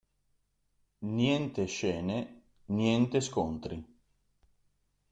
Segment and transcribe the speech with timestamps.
[1.09, 3.85] Niente scene, niente scontri.